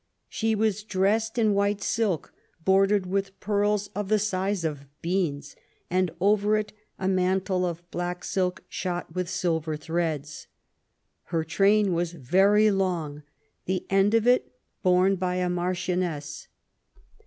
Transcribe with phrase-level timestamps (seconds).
[0.27, 2.33] She was dressed in white silk,
[2.65, 5.55] bordered with pearls of the size of beans,
[5.91, 10.47] and over it a mantle of black silk shot with silver threads;
[11.25, 13.21] her train was very long,
[13.65, 14.51] the end of it
[14.81, 16.47] borne by a marchioness.